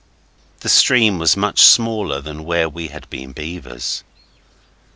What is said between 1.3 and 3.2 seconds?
much smaller than where we had